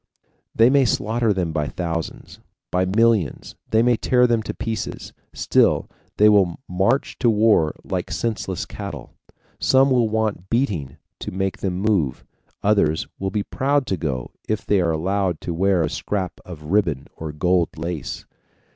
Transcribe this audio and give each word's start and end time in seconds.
They 0.55 0.71
may 0.71 0.83
slaughter 0.83 1.31
them 1.31 1.51
by 1.53 1.67
thousands, 1.67 2.39
by 2.71 2.85
millions, 2.85 3.53
they 3.69 3.83
may 3.83 3.97
tear 3.97 4.25
them 4.25 4.41
to 4.41 4.53
pieces, 4.55 5.13
still 5.31 5.87
they 6.17 6.27
will 6.27 6.59
march 6.67 7.19
to 7.19 7.29
war 7.29 7.75
like 7.83 8.09
senseless 8.09 8.65
cattle. 8.65 9.13
Some 9.59 9.91
will 9.91 10.09
want 10.09 10.49
beating 10.49 10.97
to 11.19 11.29
make 11.29 11.59
them 11.59 11.79
move, 11.79 12.23
others 12.63 13.05
will 13.19 13.29
be 13.29 13.43
proud 13.43 13.85
to 13.85 13.95
go 13.97 14.31
if 14.49 14.65
they 14.65 14.81
are 14.81 14.89
allowed 14.89 15.39
to 15.41 15.53
wear 15.53 15.83
a 15.83 15.87
scrap 15.91 16.41
of 16.43 16.63
ribbon 16.71 17.05
or 17.15 17.31
gold 17.31 17.69
lace. 17.77 18.25